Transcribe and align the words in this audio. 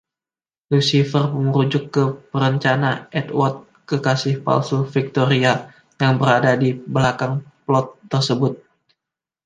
“Lucifer” 0.73 1.25
merujuk 1.45 1.85
ke 1.93 2.03
perencana, 2.33 2.91
Edward 3.19 3.55
kekasih 3.89 4.35
palsu 4.45 4.77
Victoria, 4.95 5.53
yang 6.01 6.13
berada 6.21 6.53
di 6.63 6.69
belakang 6.93 7.33
plot 7.69 7.87
tersebut. 8.11 8.53